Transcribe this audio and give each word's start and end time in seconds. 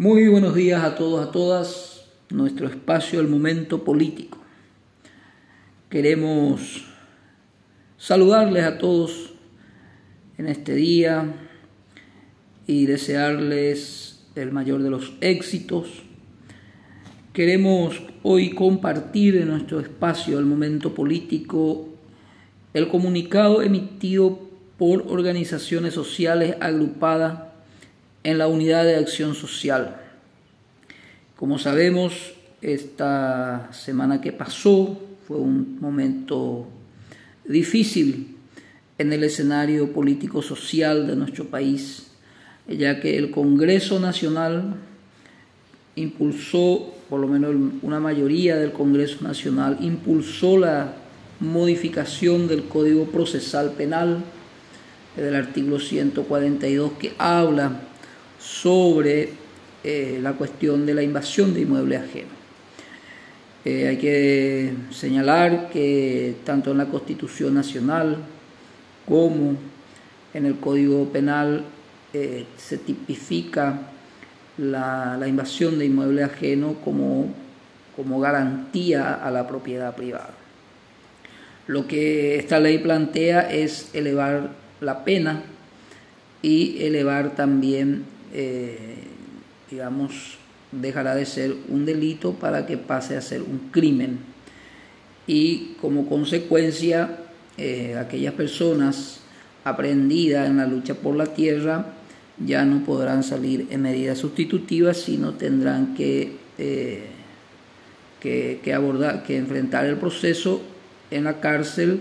Muy 0.00 0.28
buenos 0.28 0.54
días 0.54 0.84
a 0.84 0.94
todos, 0.94 1.26
a 1.26 1.32
todas. 1.32 2.04
Nuestro 2.30 2.68
espacio, 2.68 3.18
el 3.18 3.26
momento 3.26 3.82
político. 3.82 4.38
Queremos 5.90 6.84
saludarles 7.96 8.62
a 8.62 8.78
todos 8.78 9.34
en 10.36 10.46
este 10.46 10.76
día 10.76 11.34
y 12.68 12.86
desearles 12.86 14.24
el 14.36 14.52
mayor 14.52 14.84
de 14.84 14.90
los 14.90 15.14
éxitos. 15.20 16.04
Queremos 17.32 18.00
hoy 18.22 18.54
compartir 18.54 19.34
en 19.34 19.48
nuestro 19.48 19.80
espacio, 19.80 20.38
el 20.38 20.46
momento 20.46 20.94
político, 20.94 21.88
el 22.72 22.86
comunicado 22.86 23.62
emitido 23.62 24.48
por 24.78 25.02
organizaciones 25.08 25.92
sociales 25.92 26.54
agrupadas 26.60 27.47
en 28.28 28.36
la 28.36 28.46
unidad 28.46 28.84
de 28.84 28.96
acción 28.96 29.34
social. 29.34 29.96
Como 31.34 31.58
sabemos, 31.58 32.34
esta 32.60 33.70
semana 33.72 34.20
que 34.20 34.32
pasó 34.32 35.00
fue 35.26 35.38
un 35.38 35.78
momento 35.80 36.66
difícil 37.46 38.36
en 38.98 39.14
el 39.14 39.24
escenario 39.24 39.94
político-social 39.94 41.06
de 41.06 41.16
nuestro 41.16 41.46
país, 41.46 42.08
ya 42.68 43.00
que 43.00 43.16
el 43.16 43.30
Congreso 43.30 43.98
Nacional 43.98 44.74
impulsó, 45.96 46.94
por 47.08 47.20
lo 47.20 47.28
menos 47.28 47.56
una 47.80 47.98
mayoría 47.98 48.56
del 48.56 48.72
Congreso 48.72 49.24
Nacional, 49.24 49.78
impulsó 49.80 50.58
la 50.58 50.92
modificación 51.40 52.46
del 52.46 52.64
Código 52.64 53.06
Procesal 53.06 53.72
Penal, 53.72 54.22
del 55.16 55.34
artículo 55.34 55.80
142, 55.80 56.92
que 56.98 57.14
habla 57.16 57.88
sobre 58.38 59.30
eh, 59.84 60.18
la 60.22 60.32
cuestión 60.32 60.86
de 60.86 60.94
la 60.94 61.02
invasión 61.02 61.54
de 61.54 61.60
inmueble 61.60 61.96
ajeno. 61.96 62.38
Eh, 63.64 63.88
hay 63.88 63.96
que 63.96 64.72
señalar 64.90 65.70
que 65.70 66.36
tanto 66.44 66.70
en 66.70 66.78
la 66.78 66.86
Constitución 66.86 67.54
Nacional 67.54 68.16
como 69.06 69.56
en 70.34 70.46
el 70.46 70.56
Código 70.58 71.08
Penal 71.10 71.64
eh, 72.12 72.46
se 72.56 72.78
tipifica 72.78 73.80
la, 74.56 75.18
invasión 75.26 75.78
de 75.78 75.86
inmueble 75.86 76.24
ajeno 76.24 76.74
como, 76.84 77.32
como 77.96 78.20
garantía 78.20 79.14
a 79.14 79.30
la 79.30 79.46
propiedad 79.46 79.94
privada. 79.94 80.34
Lo 81.66 81.86
que 81.86 82.36
esta 82.36 82.58
ley 82.60 82.78
plantea 82.78 83.52
es 83.52 83.90
elevar 83.94 84.50
la 84.80 85.04
pena 85.04 85.42
y 86.40 86.82
elevar 86.82 87.34
también 87.34 88.04
eh, 88.32 88.96
digamos, 89.70 90.38
dejará 90.72 91.14
de 91.14 91.26
ser 91.26 91.54
un 91.68 91.84
delito 91.84 92.34
para 92.34 92.66
que 92.66 92.76
pase 92.76 93.16
a 93.16 93.20
ser 93.20 93.42
un 93.42 93.70
crimen. 93.70 94.18
Y 95.26 95.76
como 95.80 96.08
consecuencia, 96.08 97.18
eh, 97.56 97.96
aquellas 97.98 98.34
personas 98.34 99.20
aprendidas 99.64 100.48
en 100.48 100.56
la 100.56 100.66
lucha 100.66 100.94
por 100.94 101.16
la 101.16 101.26
tierra 101.26 101.94
ya 102.44 102.64
no 102.64 102.84
podrán 102.84 103.22
salir 103.22 103.66
en 103.70 103.82
medidas 103.82 104.18
sustitutivas, 104.18 104.98
sino 104.98 105.34
tendrán 105.34 105.94
que, 105.94 106.36
eh, 106.56 107.06
que, 108.20 108.60
que 108.62 108.74
abordar, 108.74 109.24
que 109.24 109.36
enfrentar 109.36 109.86
el 109.86 109.96
proceso 109.96 110.62
en 111.10 111.24
la 111.24 111.40
cárcel 111.40 112.00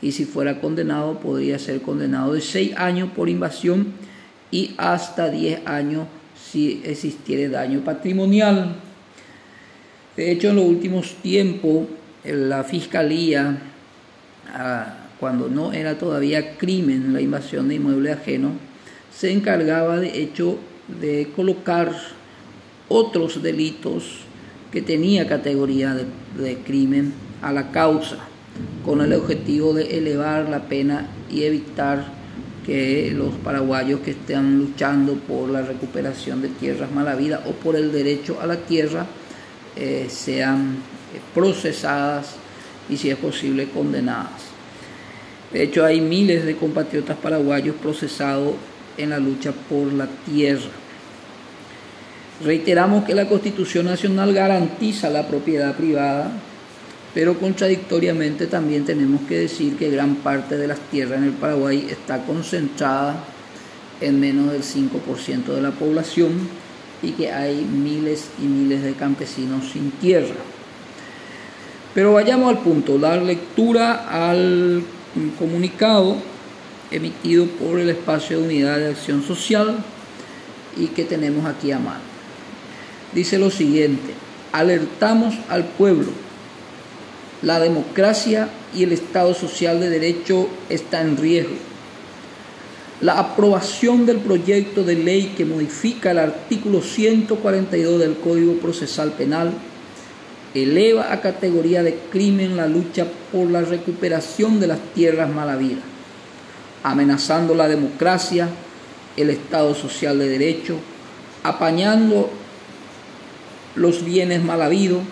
y 0.00 0.12
si 0.12 0.24
fuera 0.24 0.60
condenado 0.60 1.18
podría 1.20 1.58
ser 1.58 1.80
condenado 1.82 2.34
de 2.34 2.40
seis 2.40 2.76
años 2.76 3.10
por 3.16 3.28
invasión 3.28 3.86
y 4.50 4.74
hasta 4.76 5.30
10 5.30 5.66
años 5.66 6.06
si 6.50 6.82
existiera 6.84 7.60
daño 7.60 7.80
patrimonial. 7.80 8.76
De 10.16 10.32
hecho, 10.32 10.50
en 10.50 10.56
los 10.56 10.64
últimos 10.64 11.14
tiempos, 11.22 11.86
la 12.24 12.64
Fiscalía, 12.64 13.58
ah, 14.52 14.94
cuando 15.20 15.48
no 15.48 15.72
era 15.72 15.98
todavía 15.98 16.56
crimen 16.56 17.12
la 17.12 17.20
invasión 17.20 17.68
de 17.68 17.76
inmueble 17.76 18.12
ajeno, 18.12 18.52
se 19.14 19.32
encargaba 19.32 19.98
de 19.98 20.22
hecho 20.22 20.58
de 21.00 21.28
colocar 21.34 21.92
otros 22.88 23.42
delitos 23.42 24.20
que 24.72 24.80
tenía 24.82 25.26
categoría 25.26 25.94
de, 25.94 26.06
de 26.42 26.58
crimen 26.58 27.12
a 27.42 27.52
la 27.52 27.70
causa, 27.70 28.18
con 28.84 29.00
el 29.00 29.12
objetivo 29.12 29.74
de 29.74 29.98
elevar 29.98 30.48
la 30.48 30.68
pena 30.68 31.06
y 31.30 31.44
evitar 31.44 32.17
que 32.68 33.12
los 33.16 33.32
paraguayos 33.36 34.00
que 34.00 34.10
estén 34.10 34.58
luchando 34.58 35.14
por 35.14 35.48
la 35.48 35.62
recuperación 35.62 36.42
de 36.42 36.48
tierras 36.48 36.92
malavidas 36.92 37.40
o 37.46 37.52
por 37.52 37.76
el 37.76 37.90
derecho 37.90 38.42
a 38.42 38.46
la 38.46 38.56
tierra 38.56 39.06
eh, 39.74 40.08
sean 40.10 40.76
eh, 41.14 41.20
procesadas 41.34 42.34
y 42.90 42.98
si 42.98 43.08
es 43.08 43.16
posible 43.16 43.70
condenadas. 43.70 44.42
De 45.50 45.62
hecho 45.62 45.82
hay 45.82 46.02
miles 46.02 46.44
de 46.44 46.56
compatriotas 46.56 47.16
paraguayos 47.16 47.74
procesados 47.76 48.52
en 48.98 49.08
la 49.08 49.18
lucha 49.18 49.50
por 49.70 49.90
la 49.90 50.06
tierra. 50.26 50.68
Reiteramos 52.44 53.06
que 53.06 53.14
la 53.14 53.30
Constitución 53.30 53.86
Nacional 53.86 54.34
garantiza 54.34 55.08
la 55.08 55.26
propiedad 55.26 55.74
privada 55.74 56.32
pero 57.14 57.38
contradictoriamente 57.38 58.46
también 58.46 58.84
tenemos 58.84 59.22
que 59.22 59.38
decir 59.38 59.76
que 59.76 59.90
gran 59.90 60.16
parte 60.16 60.56
de 60.56 60.68
las 60.68 60.78
tierras 60.90 61.18
en 61.18 61.24
el 61.24 61.32
Paraguay 61.32 61.86
está 61.90 62.24
concentrada 62.24 63.24
en 64.00 64.20
menos 64.20 64.52
del 64.52 64.62
5% 64.62 65.46
de 65.46 65.62
la 65.62 65.70
población 65.70 66.32
y 67.02 67.12
que 67.12 67.32
hay 67.32 67.56
miles 67.64 68.26
y 68.42 68.46
miles 68.46 68.82
de 68.82 68.92
campesinos 68.92 69.70
sin 69.72 69.90
tierra. 69.92 70.34
Pero 71.94 72.12
vayamos 72.12 72.50
al 72.50 72.62
punto, 72.62 72.98
dar 72.98 73.22
lectura 73.22 74.06
al 74.08 74.82
comunicado 75.38 76.16
emitido 76.90 77.46
por 77.46 77.80
el 77.80 77.90
espacio 77.90 78.38
de 78.38 78.44
unidad 78.44 78.78
de 78.78 78.88
acción 78.88 79.22
social 79.22 79.78
y 80.76 80.88
que 80.88 81.04
tenemos 81.04 81.46
aquí 81.46 81.72
a 81.72 81.78
mano. 81.78 82.00
Dice 83.12 83.38
lo 83.38 83.50
siguiente, 83.50 84.12
alertamos 84.52 85.34
al 85.48 85.64
pueblo 85.64 86.27
la 87.42 87.60
democracia 87.60 88.48
y 88.74 88.82
el 88.82 88.92
Estado 88.92 89.34
social 89.34 89.80
de 89.80 89.90
derecho 89.90 90.48
está 90.68 91.00
en 91.00 91.16
riesgo. 91.16 91.54
La 93.00 93.18
aprobación 93.18 94.06
del 94.06 94.18
proyecto 94.18 94.82
de 94.82 94.96
ley 94.96 95.34
que 95.36 95.44
modifica 95.44 96.10
el 96.10 96.18
artículo 96.18 96.82
142 96.82 98.00
del 98.00 98.16
Código 98.16 98.54
Procesal 98.54 99.12
Penal 99.12 99.52
eleva 100.54 101.12
a 101.12 101.20
categoría 101.20 101.84
de 101.84 101.94
crimen 102.10 102.56
la 102.56 102.66
lucha 102.66 103.06
por 103.30 103.48
la 103.50 103.60
recuperación 103.60 104.58
de 104.58 104.66
las 104.66 104.80
tierras 104.94 105.30
mal 105.30 105.48
habidas, 105.48 105.84
amenazando 106.82 107.54
la 107.54 107.68
democracia, 107.68 108.48
el 109.16 109.30
Estado 109.30 109.76
social 109.76 110.18
de 110.18 110.28
derecho, 110.28 110.76
apañando 111.44 112.30
los 113.76 114.04
bienes 114.04 114.42
mal 114.42 114.60
habidos, 114.62 115.02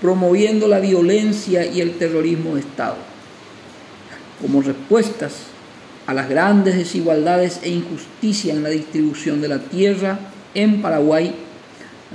promoviendo 0.00 0.68
la 0.68 0.80
violencia 0.80 1.66
y 1.66 1.80
el 1.80 1.98
terrorismo 1.98 2.54
de 2.54 2.60
Estado. 2.60 2.96
Como 4.40 4.62
respuestas 4.62 5.34
a 6.06 6.14
las 6.14 6.28
grandes 6.28 6.76
desigualdades 6.76 7.60
e 7.62 7.70
injusticia 7.70 8.52
en 8.52 8.62
la 8.62 8.68
distribución 8.68 9.40
de 9.40 9.48
la 9.48 9.58
tierra 9.58 10.18
en 10.54 10.82
Paraguay, 10.82 11.34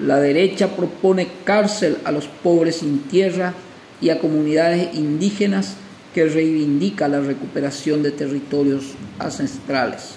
la 0.02 0.19
derecha 0.19 0.75
propone 0.75 1.28
cárcel 1.44 1.97
a 2.06 2.12
los 2.12 2.28
pobres 2.28 2.78
sin 2.78 3.02
tierra 3.03 3.53
y 4.00 4.09
a 4.09 4.19
comunidades 4.19 4.96
indígenas 4.96 5.75
que 6.13 6.25
reivindica 6.25 7.08
la 7.08 7.19
recuperación 7.19 8.03
de 8.03 8.12
territorios 8.12 8.94
ancestrales. 9.19 10.16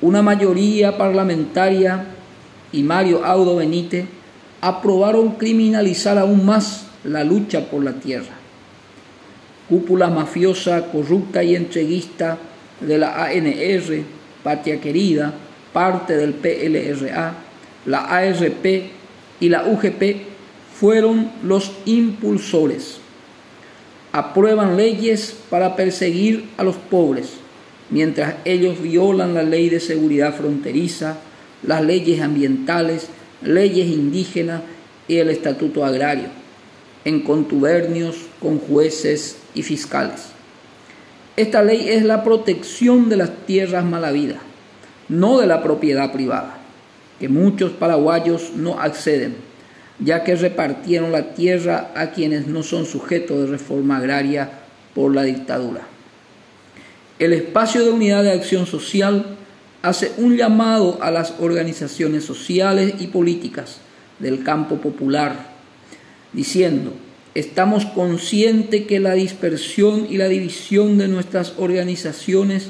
Una 0.00 0.22
mayoría 0.22 0.96
parlamentaria 0.96 2.06
y 2.72 2.82
Mario 2.82 3.24
Audo 3.24 3.56
Benítez 3.56 4.06
aprobaron 4.60 5.32
criminalizar 5.32 6.18
aún 6.18 6.44
más 6.44 6.86
la 7.04 7.24
lucha 7.24 7.70
por 7.70 7.84
la 7.84 7.92
tierra. 7.92 8.36
Cúpula 9.68 10.08
mafiosa, 10.08 10.90
corrupta 10.90 11.42
y 11.42 11.54
entreguista 11.54 12.38
de 12.80 12.98
la 12.98 13.24
ANR, 13.24 14.02
Patria 14.42 14.80
Querida, 14.80 15.34
parte 15.72 16.16
del 16.16 16.34
PLRA, 16.34 17.34
la 17.86 18.00
ARP 18.00 18.90
y 19.40 19.48
la 19.48 19.64
UGP 19.64 20.22
fueron 20.78 21.30
los 21.42 21.72
impulsores. 21.84 22.98
Aprueban 24.12 24.76
leyes 24.76 25.36
para 25.50 25.76
perseguir 25.76 26.48
a 26.56 26.64
los 26.64 26.76
pobres, 26.76 27.34
mientras 27.90 28.36
ellos 28.44 28.80
violan 28.80 29.34
la 29.34 29.42
ley 29.42 29.68
de 29.68 29.80
seguridad 29.80 30.34
fronteriza, 30.34 31.18
las 31.62 31.82
leyes 31.82 32.22
ambientales 32.22 33.08
leyes 33.42 33.86
indígenas 33.86 34.62
y 35.06 35.16
el 35.16 35.30
estatuto 35.30 35.84
agrario, 35.84 36.28
en 37.04 37.22
contubernios 37.22 38.16
con 38.40 38.58
jueces 38.58 39.38
y 39.54 39.62
fiscales. 39.62 40.28
Esta 41.36 41.62
ley 41.62 41.88
es 41.88 42.04
la 42.04 42.24
protección 42.24 43.08
de 43.08 43.16
las 43.16 43.30
tierras 43.46 43.84
malavidas, 43.84 44.38
no 45.08 45.38
de 45.38 45.46
la 45.46 45.62
propiedad 45.62 46.12
privada. 46.12 46.54
que 47.18 47.28
muchos 47.28 47.72
paraguayos 47.72 48.52
no 48.54 48.78
acceden, 48.78 49.34
ya 49.98 50.22
que 50.22 50.36
repartieron 50.36 51.10
la 51.10 51.34
tierra 51.34 51.90
a 51.96 52.12
quienes 52.12 52.46
no 52.46 52.62
son 52.62 52.86
sujetos 52.86 53.40
de 53.40 53.46
reforma 53.46 53.96
agraria 53.96 54.48
por 54.94 55.12
la 55.12 55.24
dictadura. 55.24 55.82
El 57.18 57.32
espacio 57.32 57.84
de 57.84 57.90
unidad 57.90 58.22
de 58.22 58.30
acción 58.30 58.66
social 58.66 59.36
hace 59.82 60.12
un 60.18 60.36
llamado 60.36 60.98
a 61.02 61.10
las 61.10 61.34
organizaciones 61.38 62.24
sociales 62.24 62.94
y 62.98 63.08
políticas 63.08 63.78
del 64.18 64.42
campo 64.42 64.76
popular, 64.76 65.52
diciendo, 66.32 66.92
estamos 67.34 67.86
conscientes 67.86 68.86
que 68.86 69.00
la 69.00 69.14
dispersión 69.14 70.06
y 70.10 70.16
la 70.16 70.28
división 70.28 70.98
de 70.98 71.08
nuestras 71.08 71.54
organizaciones 71.58 72.68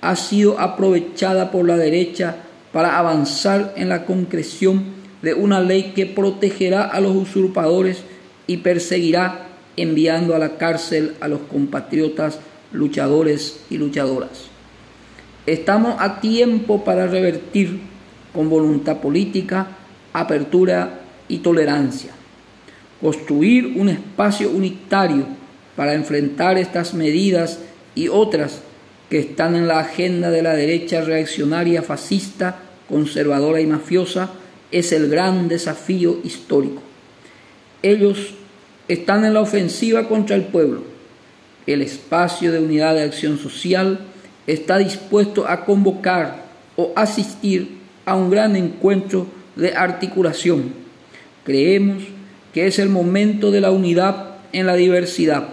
ha 0.00 0.16
sido 0.16 0.58
aprovechada 0.58 1.50
por 1.50 1.66
la 1.66 1.76
derecha 1.76 2.36
para 2.72 2.98
avanzar 2.98 3.72
en 3.76 3.88
la 3.88 4.04
concreción 4.04 4.84
de 5.22 5.34
una 5.34 5.60
ley 5.60 5.92
que 5.94 6.06
protegerá 6.06 6.82
a 6.82 7.00
los 7.00 7.14
usurpadores 7.14 7.98
y 8.46 8.58
perseguirá 8.58 9.46
enviando 9.76 10.34
a 10.34 10.38
la 10.38 10.58
cárcel 10.58 11.14
a 11.20 11.28
los 11.28 11.40
compatriotas 11.42 12.40
luchadores 12.72 13.60
y 13.70 13.78
luchadoras. 13.78 14.51
Estamos 15.46 15.96
a 15.98 16.20
tiempo 16.20 16.84
para 16.84 17.08
revertir 17.08 17.80
con 18.32 18.48
voluntad 18.48 19.00
política, 19.00 19.66
apertura 20.12 21.00
y 21.28 21.38
tolerancia. 21.38 22.12
Construir 23.00 23.74
un 23.76 23.88
espacio 23.88 24.50
unitario 24.50 25.26
para 25.74 25.94
enfrentar 25.94 26.58
estas 26.58 26.94
medidas 26.94 27.58
y 27.96 28.06
otras 28.06 28.60
que 29.10 29.18
están 29.18 29.56
en 29.56 29.66
la 29.66 29.80
agenda 29.80 30.30
de 30.30 30.42
la 30.42 30.54
derecha 30.54 31.00
reaccionaria 31.00 31.82
fascista, 31.82 32.60
conservadora 32.88 33.60
y 33.60 33.66
mafiosa 33.66 34.30
es 34.70 34.92
el 34.92 35.08
gran 35.08 35.48
desafío 35.48 36.20
histórico. 36.22 36.82
Ellos 37.82 38.34
están 38.86 39.24
en 39.24 39.34
la 39.34 39.40
ofensiva 39.40 40.08
contra 40.08 40.36
el 40.36 40.44
pueblo. 40.44 40.84
El 41.66 41.82
espacio 41.82 42.52
de 42.52 42.60
unidad 42.60 42.94
de 42.94 43.02
acción 43.02 43.38
social 43.38 44.11
está 44.46 44.78
dispuesto 44.78 45.46
a 45.46 45.64
convocar 45.64 46.42
o 46.76 46.92
asistir 46.96 47.78
a 48.04 48.16
un 48.16 48.30
gran 48.30 48.56
encuentro 48.56 49.26
de 49.56 49.74
articulación. 49.74 50.72
Creemos 51.44 52.04
que 52.52 52.66
es 52.66 52.78
el 52.78 52.88
momento 52.88 53.50
de 53.50 53.60
la 53.60 53.70
unidad 53.70 54.36
en 54.52 54.66
la 54.66 54.74
diversidad, 54.74 55.48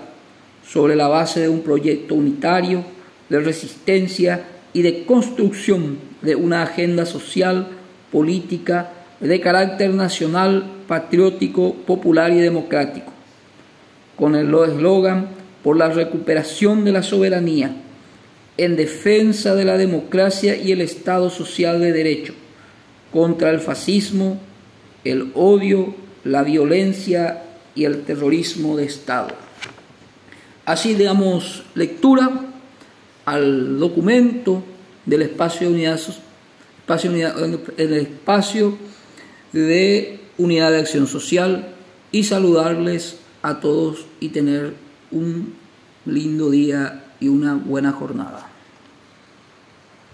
sobre 0.67 0.95
la 0.95 1.07
base 1.07 1.39
de 1.39 1.49
un 1.49 1.61
proyecto 1.61 2.15
unitario 2.15 2.83
de 3.29 3.39
resistencia 3.39 4.45
y 4.73 4.81
de 4.81 5.05
construcción 5.05 5.97
de 6.21 6.35
una 6.35 6.63
agenda 6.63 7.05
social, 7.05 7.67
política, 8.11 8.91
de 9.19 9.39
carácter 9.39 9.93
nacional, 9.93 10.63
patriótico, 10.87 11.73
popular 11.73 12.31
y 12.31 12.39
democrático, 12.39 13.11
con 14.15 14.35
el 14.35 14.53
eslogan 14.53 15.27
por 15.63 15.77
la 15.77 15.89
recuperación 15.89 16.85
de 16.85 16.91
la 16.91 17.03
soberanía, 17.03 17.75
en 18.59 18.75
defensa 18.75 19.55
de 19.55 19.63
la 19.63 19.77
democracia 19.77 20.57
y 20.57 20.73
el 20.73 20.81
Estado 20.81 21.29
social 21.29 21.79
de 21.79 21.93
derecho, 21.93 22.33
contra 23.09 23.51
el 23.51 23.61
fascismo, 23.61 24.37
el 25.05 25.31
odio, 25.33 25.95
la 26.25 26.43
violencia 26.43 27.41
y 27.73 27.85
el 27.85 28.03
terrorismo 28.03 28.75
de 28.75 28.83
Estado. 28.83 29.29
Así 30.65 30.93
damos 30.95 31.63
lectura 31.73 32.31
al 33.23 33.79
documento 33.79 34.61
del 35.05 35.21
espacio 35.21 35.69
de 35.69 35.75
unidad, 35.75 35.95
espacio 35.95 37.11
el 37.77 37.93
espacio 37.93 38.77
de 39.53 40.19
unidad 40.37 40.71
de 40.71 40.79
acción 40.79 41.07
social 41.07 41.75
y 42.11 42.25
saludarles 42.25 43.19
a 43.41 43.61
todos 43.61 44.05
y 44.19 44.29
tener 44.29 44.73
un 45.11 45.53
lindo 46.05 46.49
día 46.49 47.05
y 47.21 47.29
una 47.29 47.53
buena 47.53 47.93
jornada. 47.93 48.48